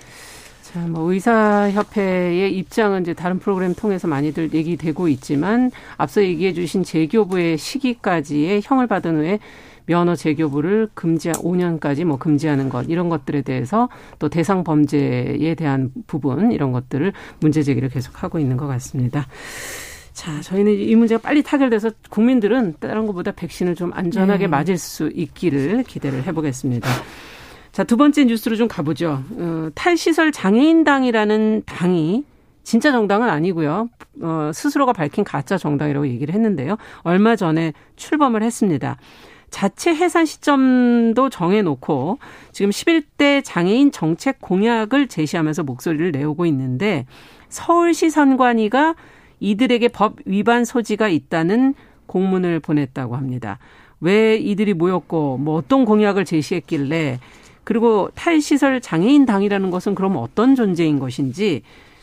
[0.73, 7.57] 자, 뭐 의사협회의 입장은 이제 다른 프로그램 통해서 많이들 얘기되고 있지만 앞서 얘기해 주신 재교부의
[7.57, 9.39] 시기까지의 형을 받은 후에
[9.87, 16.53] 면허 재교부를 금지 5년까지 뭐 금지하는 것 이런 것들에 대해서 또 대상 범죄에 대한 부분
[16.53, 19.27] 이런 것들을 문제 제기를 계속 하고 있는 것 같습니다.
[20.13, 24.49] 자, 저희는 이 문제가 빨리 타결돼서 국민들은 다른 것보다 백신을 좀 안전하게 네.
[24.49, 26.87] 맞을 수 있기를 기대를 해보겠습니다.
[27.79, 29.23] 자, 두 번째 뉴스로 좀 가보죠.
[29.39, 32.25] 어, 탈시설 장애인당이라는 당이
[32.65, 33.89] 진짜 정당은 아니고요.
[34.21, 36.77] 어, 스스로가 밝힌 가짜 정당이라고 얘기를 했는데요.
[37.03, 38.97] 얼마 전에 출범을 했습니다.
[39.51, 42.19] 자체 해산 시점도 정해놓고
[42.51, 47.07] 지금 11대 장애인 정책 공약을 제시하면서 목소리를 내오고 있는데
[47.49, 48.97] 서울시 선관위가
[49.39, 53.61] 이들에게 법 위반 소지가 있다는 공문을 보냈다고 합니다.
[54.01, 57.21] 왜 이들이 모였고 뭐 어떤 공약을 제시했길래
[57.69, 61.61] 그리고 탈시설 장애인 당이라는 것은 그럼 어떤 존재인 것인지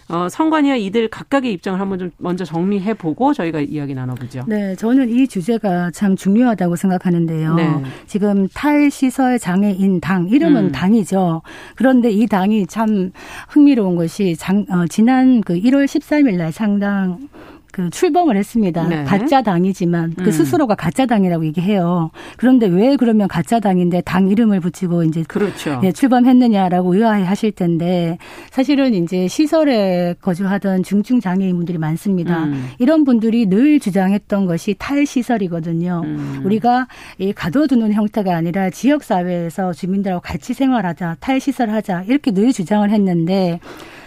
[0.08, 4.43] 어, 성관이와 이들 각각의 입장을 한번 좀 먼저 정리해 보고 저희가 이야기 나눠보죠.
[4.47, 7.56] 네, 저는 이 주제가 참 중요하다고 생각하는데요.
[7.56, 7.67] 네.
[8.06, 10.71] 지금 탈시설 장애인 당 이름은 음.
[10.71, 11.41] 당이죠.
[11.75, 13.12] 그런데 이 당이 참
[13.49, 17.28] 흥미로운 것이 장, 어, 지난 그 1월 13일 날 상당
[17.76, 18.88] 그 출범을 했습니다.
[18.88, 19.04] 네.
[19.04, 20.32] 가짜 당이지만 그 음.
[20.32, 22.10] 스스로가 가짜 당이라고 얘기해요.
[22.38, 25.82] 그런데 왜 그러면 가짜 당인데 당 이름을 붙이고 이제 그렇죠.
[25.84, 28.18] 예, 출범했느냐라고 의아해하실 텐데
[28.50, 32.46] 사실은 이제 시설에 거주하던 중증 장애인분들이 많습니다.
[32.46, 32.70] 음.
[32.80, 36.02] 이런 분들이 늘 주장했던 것이 탈시설이거든요.
[36.06, 36.44] 음.
[36.46, 43.60] 우리가 이 가둬두는 형태가 아니라 지역 사회에서 주민들하고 같이 생활하자, 탈시설하자 이렇게 늘 주장을 했는데.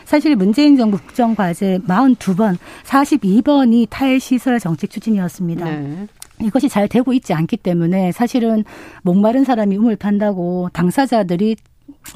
[0.08, 5.66] 사실 문재인 정부 국정과제 42번, 42번이 탈시설 정책 추진이었습니다.
[5.66, 6.06] 네.
[6.40, 8.64] 이것이 잘 되고 있지 않기 때문에 사실은
[9.02, 11.56] 목마른 사람이 우물 판다고 당사자들이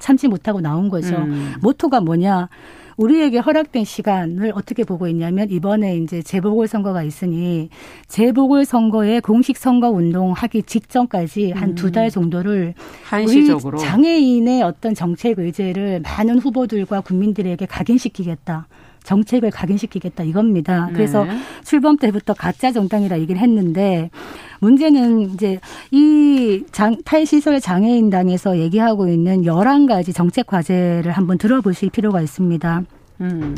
[0.01, 1.17] 참지 못하고 나온 거죠.
[1.17, 1.53] 음.
[1.61, 2.49] 모토가 뭐냐?
[2.97, 7.69] 우리에게 허락된 시간을 어떻게 보고 있냐면 이번에 이제 재보궐 선거가 있으니
[8.09, 12.11] 재보궐 선거에 공식 선거 운동 하기 직전까지 한 두달 음.
[12.11, 12.75] 정도를
[13.05, 18.67] 한시적으로 우리 장애인의 어떤 정책 의제를 많은 후보들과 국민들에게 각인시키겠다.
[19.05, 20.87] 정책을 각인시키겠다 이겁니다.
[20.87, 20.93] 네.
[20.93, 21.27] 그래서
[21.65, 24.11] 출범 때부터 가짜 정당이라 얘기를 했는데
[24.61, 25.59] 문제는 이제
[25.91, 32.85] 이 장, 탈시설 장애인당에서 얘기하고 있는 열한 가지 정책 과제를 한번 들어보실 필요가 있습니다.
[33.21, 33.55] 음.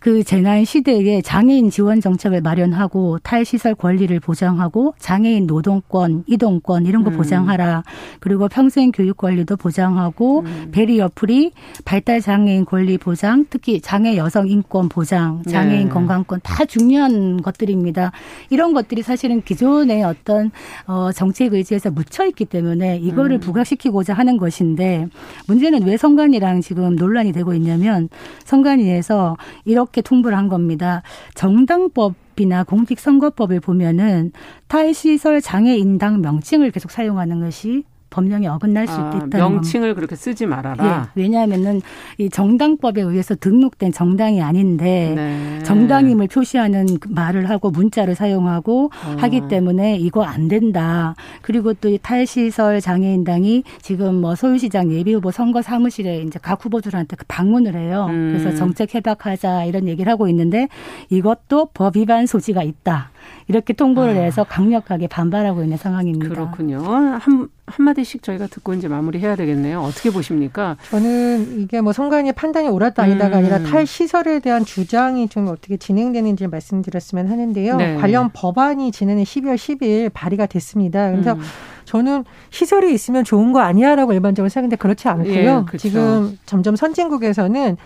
[0.00, 7.10] 그 재난 시대에 장애인 지원 정책을 마련하고 탈시설 권리를 보장하고 장애인 노동권, 이동권 이런 거
[7.10, 7.16] 음.
[7.16, 7.82] 보장하라.
[8.20, 10.68] 그리고 평생 교육 권리도 보장하고 음.
[10.72, 11.52] barrier free,
[11.84, 15.92] 발달 장애인 권리 보장, 특히 장애 여성 인권 보장, 장애인 네.
[15.92, 18.12] 건강권 다 중요한 것들입니다.
[18.50, 20.50] 이런 것들이 사실은 기존의 어떤
[20.86, 23.40] 어 정책 의지에서 묻혀 있기 때문에 이거를 음.
[23.40, 25.08] 부각시키고자 하는 것인데
[25.46, 28.08] 문제는 왜 성관이랑 지금 논란이 되고 있냐면
[28.44, 31.02] 성관위에 서 이렇게 통보를 한 겁니다.
[31.34, 34.32] 정당법 이나 공직선거법을 보면은
[34.68, 37.84] 탈시설 장애인당 명칭을 계속 사용하는 것이
[38.16, 41.10] 법령에 어긋날 수 아, 있다는 명칭을 그렇게 쓰지 말아라.
[41.16, 41.82] 예, 왜냐하면은
[42.18, 45.58] 이 정당법에 의해서 등록된 정당이 아닌데 네.
[45.64, 49.16] 정당임을 표시하는 그 말을 하고 문자를 사용하고 어.
[49.18, 51.14] 하기 때문에 이거 안 된다.
[51.42, 57.24] 그리고 또 이 탈시설 장애인당이 지금 뭐 서울시장 예비후보 선거 사무실에 이제 각 후보들한테 그
[57.28, 58.06] 방문을 해요.
[58.10, 58.36] 음.
[58.36, 60.68] 그래서 정책 해박하자 이런 얘기를 하고 있는데
[61.10, 63.10] 이것도 법 위반 소지가 있다.
[63.48, 64.20] 이렇게 통보를 아.
[64.20, 66.28] 해서 강력하게 반발하고 있는 상황입니다.
[66.28, 66.78] 그렇군요.
[66.80, 69.80] 한 한마디씩 저희가 듣고 이제 마무리해야 되겠네요.
[69.80, 70.76] 어떻게 보십니까?
[70.90, 73.44] 저는 이게 뭐 선관위 판단이 옳았다 아니다가 음.
[73.44, 77.76] 아니라 탈시설에 대한 주장이 좀 어떻게 진행되는지 말씀드렸으면 하는데요.
[77.76, 77.96] 네.
[77.96, 81.10] 관련 법안이 지난해 12월 10일 발의가 됐습니다.
[81.10, 81.40] 그래서 음.
[81.84, 85.34] 저는 시설이 있으면 좋은 거 아니야라고 일반적으로 생각하는데 그렇지 않고요.
[85.34, 85.76] 예, 그렇죠.
[85.78, 87.76] 지금 점점 선진국에서는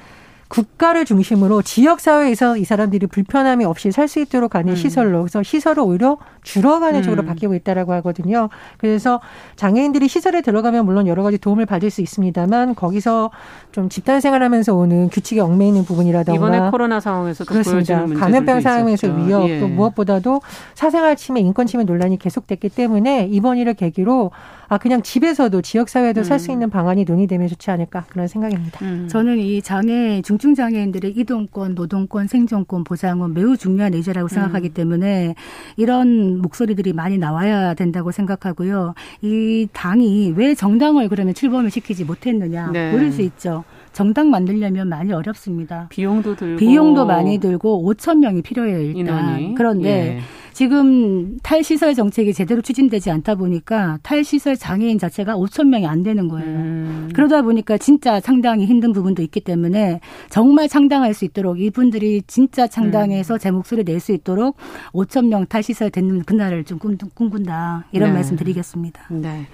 [0.50, 4.76] 국가를 중심으로 지역 사회에서 이 사람들이 불편함이 없이 살 수 있도록 하는 음.
[4.76, 7.02] 시설로 그래서 시설을 오히려 줄어가는 음.
[7.04, 8.48] 쪽으로 바뀌고 있다라고 하거든요.
[8.76, 9.20] 그래서
[9.54, 13.30] 장애인들이 시설에 들어가면 물론 여러 가지 도움을 받을 수 있습니다만 거기서
[13.70, 18.04] 좀 집단 생활하면서 오는 규칙에 얽매이는 부분이라던가 이번에 코로나 상황에서 그렇습니다.
[18.06, 19.60] 감염병 상황에서 위협 예.
[19.60, 20.40] 또 무엇보다도
[20.74, 24.32] 사생활 침해, 인권 침해 논란이 계속됐기 때문에 이번 일을 계기로
[24.68, 26.24] 아 그냥 집에서도 지역 사회도 음.
[26.24, 28.84] 살수 있는 방안이 논의되면 좋지 않을까 그런 생각입니다.
[28.84, 29.08] 음.
[29.08, 34.28] 저는 이 장애 중증 장애인들의 이동권, 노동권, 생존권 보장은 매우 중요한 의제라고 음.
[34.28, 35.34] 생각하기 때문에
[35.76, 38.94] 이런 목소리들이 많이 나와야 된다고 생각하고요.
[39.22, 42.90] 이 당이 왜 정당을 그러면 출범을 시키지 못했느냐 네.
[42.90, 43.64] 모를 수 있죠.
[43.92, 45.86] 정당 만들려면 많이 어렵습니다.
[45.90, 48.96] 비용도 들고 비용도 많이 들고 5천 명이 필요해요 일단.
[48.96, 49.54] 인원이.
[49.56, 50.20] 그런데 예.
[50.52, 56.46] 지금 탈시설 정책이 제대로 추진되지 않다 보니까 탈시설 장애인 자체가 5천 명이 안 되는 거예요.
[56.46, 57.10] 음.
[57.14, 63.34] 그러다 보니까 진짜 상당히 힘든 부분도 있기 때문에 정말 창당할 수 있도록 이분들이 진짜 창당해서
[63.34, 63.38] 음.
[63.38, 64.56] 제 목소리 낼 수 있도록
[64.92, 68.14] 5천 명 탈시설 되는 그날을 좀 꿈, 꿈꾼다 이런 네.
[68.14, 69.02] 말씀 드리겠습니다.
[69.10, 69.46] 네.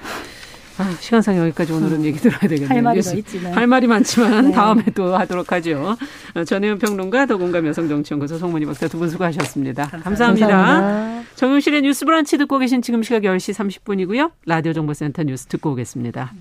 [0.78, 2.68] 아, 시간상 여기까지 오늘은 얘기 들어야 되겠네요.
[2.68, 3.54] 할 말이 더 있지만.
[3.54, 4.52] 할 말이 많지만 네.
[4.52, 5.96] 다음에 또 하도록 하죠.
[6.34, 9.86] 어, 전혜연 평론가 더공감 여성정치연구소 송문희 박사 두 분 수고하셨습니다.
[10.02, 10.46] 감사합니다.
[10.48, 11.22] 감사합니다.
[11.36, 14.32] 정용실의 뉴스 브런치 듣고 계신 지금 시각 10시 30분이고요.
[14.46, 16.32] 라디오 정보센터 뉴스 듣고 오겠습니다.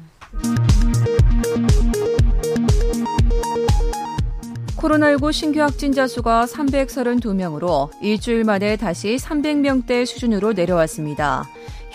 [4.78, 11.44] 코로나19 신규 확진자 수가 332명으로 일주일 만에 다시 300명대 수준으로 내려왔습니다.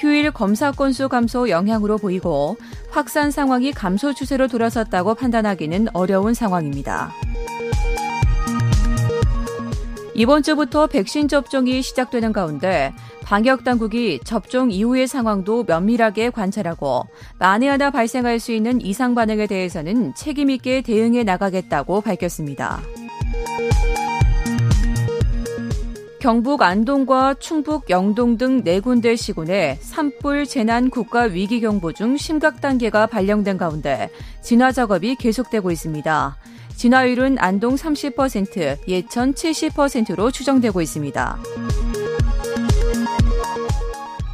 [0.00, 2.56] 휴일 검사 건수 감소 영향으로 보이고
[2.88, 7.12] 확산 상황이 감소 추세로 돌아섰다고 판단하기는 어려운 상황입니다.
[10.14, 17.04] 이번 주부터 백신 접종이 시작되는 가운데 방역 당국이 접종 이후의 상황도 면밀하게 관찰하고
[17.38, 22.80] 만에 하나 발생할 수 있는 이상 반응에 대해서는 책임 있게 대응해 나가겠다고 밝혔습니다.
[26.20, 32.61] 경북 안동과 충북 영동 등 네 군데 시군에 산불 재난 국가 위기 경보 중 심각
[32.61, 34.11] 단계가 발령된 가운데
[34.42, 36.37] 진화 작업이 계속되고 있습니다.
[36.76, 41.38] 진화율은 안동 30%, 예천 70%로 추정되고 있습니다.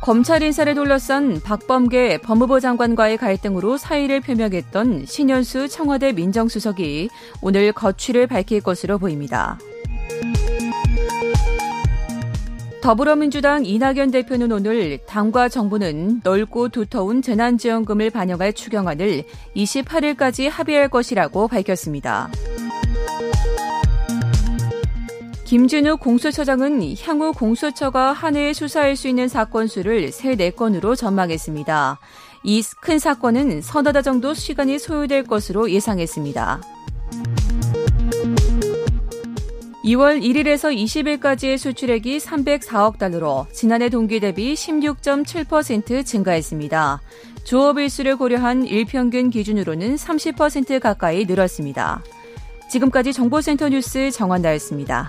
[0.03, 7.11] 검찰 인사를 둘러싼 박범계 법무부 장관과의 갈등으로 사의를 표명했던 신현수 청와대 민정수석이
[7.43, 9.59] 오늘 거취를 밝힐 것으로 보입니다.
[12.87, 19.25] 더불어민주당 이낙연 대표는 오늘 당과 정부는 넓고 두터운 재난지원금을 반영할 추경안을
[19.57, 22.31] 28일까지 합의할 것이라고 밝혔습니다.
[25.47, 31.99] 김진우 공수처장은 향후 공수처가 한 해에 수사할 수 있는 사건 수를 새 4건으로 전망했습니다.
[32.45, 36.61] 이 큰 사건은 서너 달 정도 시간이 소요될 것으로 예상했습니다.
[39.87, 47.01] 2월 1일에서 20일까지의 수출액이 304억 달러로 지난해 동기 대비 16.7% 증가했습니다.
[47.45, 52.03] 조업 일수를 고려한 일평균 기준으로는 30% 가까이 늘었습니다.
[52.69, 55.09] 지금까지 정보센터 뉴스 정원다였습니다.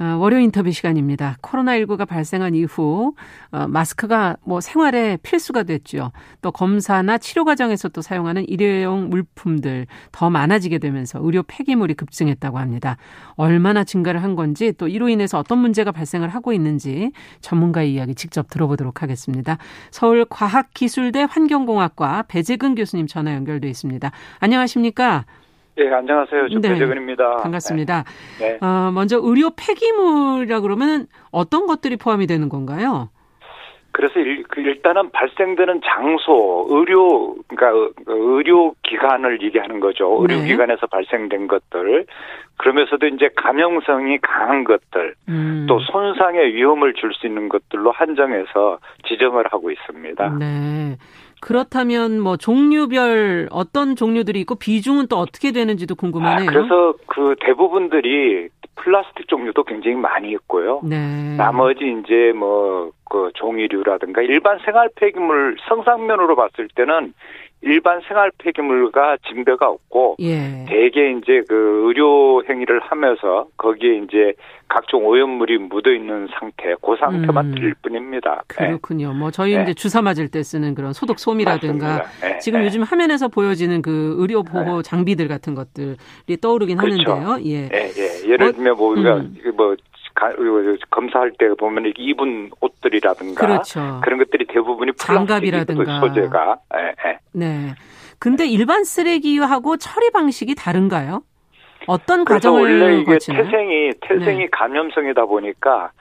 [0.00, 1.36] 어, 월요 인터뷰 시간입니다.
[1.42, 3.14] 코로나19가 발생한 이후
[3.52, 6.10] 어, 마스크가 뭐 생활에 필수가 됐죠.
[6.40, 12.96] 또 검사나 치료 과정에서 또 사용하는 일회용 물품들 더 많아지게 되면서 의료 폐기물이 급증했다고 합니다.
[13.34, 18.48] 얼마나 증가를 한 건지 또 이로 인해서 어떤 문제가 발생을 하고 있는지 전문가의 이야기 직접
[18.48, 19.58] 들어보도록 하겠습니다.
[19.90, 24.10] 서울 과학기술대 환경공학과 배재근 교수님 전화 연결돼 있습니다.
[24.38, 25.26] 안녕하십니까?
[25.76, 26.48] 네, 안녕하세요.
[26.50, 27.36] 저 네, 배재근입니다.
[27.36, 28.04] 반갑습니다.
[28.38, 28.58] 네.
[28.60, 28.66] 네.
[28.66, 33.08] 어, 먼저 의료 폐기물이라 그러면 어떤 것들이 포함이 되는 건가요?
[33.92, 40.16] 그래서 일, 그 단은 발생되는 장소, 의료, 그러니까 의료 기관을 얘기하는 거죠.
[40.20, 40.86] 의료 기관에서 네.
[40.90, 42.06] 발생된 것들.
[42.56, 45.66] 그러면서도 이제 감염성이 강한 것들, 음.
[45.68, 48.78] 또 손상의 위험을 줄 수 있는 것들로 한정해서
[49.08, 50.36] 지정을 하고 있습니다.
[50.38, 50.96] 네.
[51.40, 56.48] 그렇다면 뭐 종류별 어떤 종류들이 있고 비중은 또 어떻게 되는지도 궁금하네요.
[56.48, 60.80] 아, 그래서 그 대부분들이 플라스틱 종류도 굉장히 많이 있고요.
[60.84, 61.36] 네.
[61.36, 67.12] 나머지 이제 뭐 그 종이류라든가 일반 생활 폐기물 성상면으로 봤을 때는
[67.62, 70.64] 일반 생활 폐기물과 징배가 없고 예.
[70.68, 74.32] 대개 이제 그 의료 행위를 하면서 거기에 이제
[74.68, 77.54] 각종 오염물이 묻어 있는 상태, 그 상태만 음.
[77.54, 78.44] 틀릴 뿐입니다.
[78.58, 78.68] 네.
[78.68, 79.12] 그렇군요.
[79.12, 79.18] 네.
[79.18, 79.62] 뭐 저희 네.
[79.62, 82.38] 이제 주사 맞을 때 쓰는 그런 소독 솜이라든가 네.
[82.38, 82.66] 지금 네.
[82.66, 84.82] 요즘 화면에서 보여지는 그 의료 보호 네.
[84.82, 85.96] 장비들 같은 것들이
[86.40, 87.12] 떠오르긴 그렇죠.
[87.12, 87.50] 하는데요.
[87.50, 87.68] 예.
[87.72, 88.30] 예, 예.
[88.30, 89.36] 예를 어, 들면 뭐 우리가 음.
[89.56, 89.74] 뭐
[90.90, 94.00] 검사할 때 보면 입은 옷들이라든가 그렇죠.
[94.02, 97.18] 그런 것들이 대부분이 장갑이라든가 소재가 예, 예.
[97.32, 97.74] 네.
[98.18, 101.22] 근데 일반 쓰레기하고 처리 방식이 다른가요?
[101.86, 103.44] 어떤 과정을 원래 이게 거치나요?
[103.44, 104.48] 태생이 태생이 네.
[104.52, 105.92] 감염성이다 보니까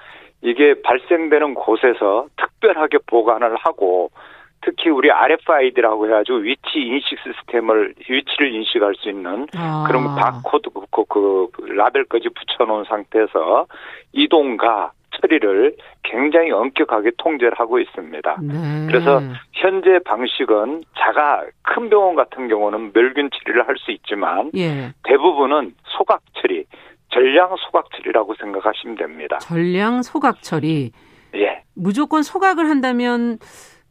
[0.42, 4.12] 이게 발생되는 곳에서 특별하게 보관을 하고
[4.62, 9.86] 특히 우리 RFID라고 해가지고 위치 인식 시스템을 위치를 인식할 수 있는 아.
[9.88, 13.68] 그런 바코드 그, 그, 그 라벨까지 붙여놓은 상태에서
[14.12, 14.92] 이동과
[15.22, 18.38] 처리를 굉장히 엄격하게 통제를 하고 있습니다.
[18.42, 18.88] 네.
[18.88, 19.22] 그래서
[19.54, 24.94] 현재 방식은 자가 큰 병원 같은 경우는 멸균 처리를 할 수 있지만 예.
[25.04, 26.66] 대부분은 소각 처리,
[27.14, 29.38] 전량 소각 처리라고 생각하시면 됩니다.
[29.40, 30.92] 전량 소각 처리.
[31.36, 31.64] 예.
[31.76, 33.38] 무조건 소각을 한다면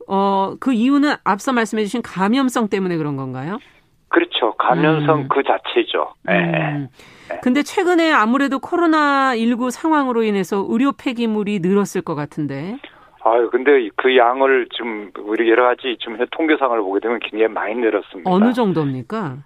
[0.09, 3.59] 어, 그 이유는 앞서 말씀해 주신 감염성 때문에 그런 건가요?
[4.09, 4.55] 그렇죠.
[4.55, 5.29] 감염성 음.
[5.29, 6.15] 그 자체죠.
[6.23, 6.35] 네.
[6.35, 6.89] 음.
[7.43, 12.79] 근데 최근에 아무래도 코로나19 상황으로 인해서 의료 폐기물이 늘었을 것 같은데.
[13.23, 18.31] 아유, 근데 그 양을 좀 우리 여러 가지 좀 통계상을 보게 되면 굉장히 많이 늘었습니다.
[18.31, 19.37] 어느 정도입니까?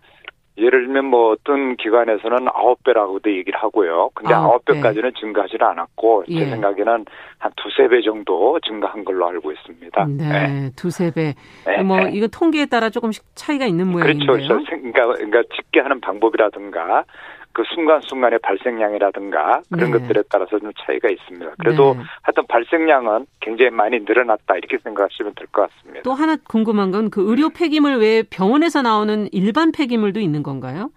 [0.59, 4.11] 예를 들면 뭐 어떤 기관에서는 아홉 배라고도 얘기를 하고요.
[4.15, 6.41] 근데 아홉 배까지는 증가하지는 않았고 예.
[6.41, 7.05] 제 생각에는
[7.39, 10.07] 한 두세 배 정도 증가한 걸로 알고 있습니다.
[10.19, 10.71] 네, 네.
[10.77, 11.35] 두세 배.
[11.67, 11.83] 네.
[11.83, 12.11] 뭐 네.
[12.13, 14.27] 이거 통계에 따라 조금씩 차이가 있는 모양인데요.
[14.27, 14.49] 그렇죠.
[14.49, 14.65] 그렇죠.
[14.67, 17.05] 그러니까, 그러니까 집계하는 방법이라든가
[17.53, 19.99] 그 순간순간의 발생량이라든가 그런 네.
[19.99, 21.55] 것들에 따라서 좀 차이가 있습니다.
[21.59, 22.03] 그래도 네.
[22.23, 26.03] 하여튼 발생량은 굉장히 많이 늘어났다 이렇게 생각하시면 될 것 같습니다.
[26.05, 30.91] 또 하나 궁금한 건 그 의료 폐기물 외에 병원에서 나오는 일반 폐기물도 있는 건가요?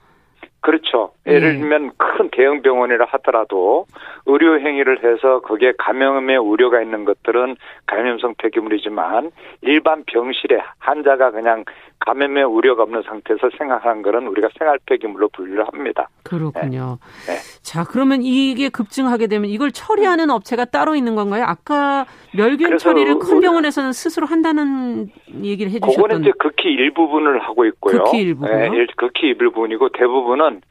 [0.61, 1.11] 그렇죠.
[1.27, 1.59] 예를 네.
[1.59, 3.85] 들면 큰 대형 병원이라 하더라도
[4.25, 9.29] 의료 행위를 해서 거기에 감염의 우려가 있는 것들은 감염성 폐기물이지만
[9.61, 11.65] 일반 병실에 환자가 그냥
[12.05, 16.07] 감염의 우려가 없는 상태에서 생활하는 것은 우리가 생활 폐기물로 분류를 합니다.
[16.23, 16.97] 그렇군요.
[17.27, 17.33] 네.
[17.33, 17.39] 네.
[17.63, 21.43] 자, 그러면 이게 급증하게 되면 이걸 처리하는 업체가 따로 있는 건가요?
[21.45, 25.09] 아까 멸균 처리를 큰 병원에서는 스스로 한다는
[25.43, 25.95] 얘기를 해 주셨던.
[25.95, 28.03] 그거는 이제 극히 일부분을 하고 있고요.
[28.03, 28.49] 극히 일부분.
[28.51, 30.61] 네, 극히 일부분이고 대부분은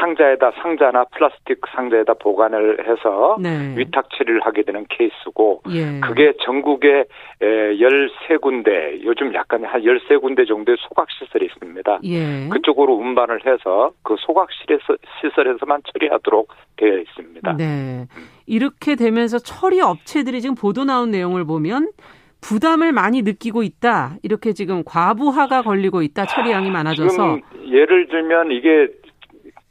[0.00, 3.74] 상자에다 상자나 플라스틱 상자에다 보관을 해서 네.
[3.76, 6.00] 위탁 처리를 하게 되는 케이스고 예.
[6.00, 7.04] 그게 전국에
[7.40, 12.00] 13군데 요즘 약간 한 13군데 정도의 소각 시설이 있습니다.
[12.04, 12.48] 예.
[12.48, 17.56] 그쪽으로 운반을 해서 그 소각 실에서 시설에서만 처리하도록 되어 있습니다.
[17.56, 18.06] 네.
[18.46, 21.90] 이렇게 되면서 처리 업체들이 지금 보도 나온 내용을 보면
[22.40, 24.16] 부담을 많이 느끼고 있다.
[24.22, 26.26] 이렇게 지금 과부하가 걸리고 있다.
[26.26, 27.38] 처리량이 많아져서.
[27.68, 28.88] 예를 들면 이게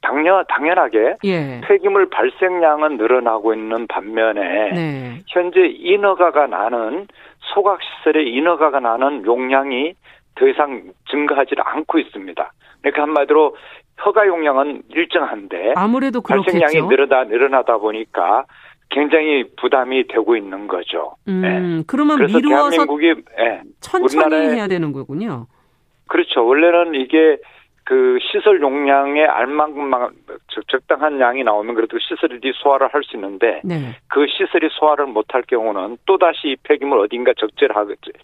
[0.02, 1.62] 당연 당연하게 예.
[1.64, 5.20] 폐기물 발생량은 늘어나고 있는 반면에 네.
[5.28, 7.08] 현재 인허가가 나는
[7.54, 9.94] 소각 시설의 인허가가 나는 용량이
[10.42, 12.54] 더 이상 증가하지 않고 있습니다.
[12.82, 13.56] 그러니까 한마디로
[14.04, 18.46] 허가 용량은 일정한데 아무래도 발생량이 늘어나 늘어나다 보니까
[18.90, 21.16] 굉장히 부담이 되고 있는 거죠.
[21.28, 21.84] 음, 네.
[21.86, 25.46] 그러면 미루어서 대한민국이 네, 천천히 해야 되는 거군요.
[26.08, 26.46] 그렇죠.
[26.46, 27.38] 원래는 이게
[27.84, 30.10] 그 시설 용량에 알만큼만
[30.68, 33.96] 적당한 양이 나오면 그래도 시설이 소화를 할 수 있는데 네.
[34.08, 37.96] 그 시설이 소화를 못할 경우는 또 다시 폐기물 어딘가 적재를 하게